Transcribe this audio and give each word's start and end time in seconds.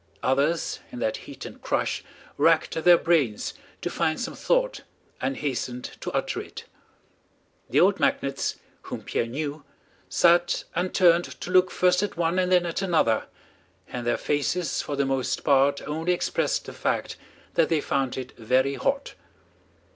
Others 0.23 0.79
in 0.91 0.97
that 0.97 1.15
heat 1.29 1.45
and 1.45 1.61
crush 1.61 2.03
racked 2.35 2.73
their 2.83 2.97
brains 2.97 3.53
to 3.83 3.89
find 3.91 4.19
some 4.19 4.33
thought 4.33 4.81
and 5.21 5.37
hastened 5.37 5.91
to 5.99 6.09
utter 6.11 6.41
it. 6.41 6.65
The 7.69 7.81
old 7.81 7.99
magnates, 7.99 8.55
whom 8.89 9.03
Pierre 9.03 9.27
knew, 9.27 9.63
sat 10.09 10.63
and 10.73 10.91
turned 10.91 11.25
to 11.25 11.51
look 11.51 11.69
first 11.69 12.01
at 12.01 12.17
one 12.17 12.39
and 12.39 12.51
then 12.51 12.65
at 12.65 12.81
another, 12.81 13.25
and 13.89 14.07
their 14.07 14.17
faces 14.17 14.81
for 14.81 14.95
the 14.95 15.05
most 15.05 15.43
part 15.43 15.87
only 15.87 16.13
expressed 16.13 16.65
the 16.65 16.73
fact 16.73 17.15
that 17.53 17.69
they 17.69 17.79
found 17.79 18.17
it 18.17 18.35
very 18.37 18.73
hot. 18.73 19.13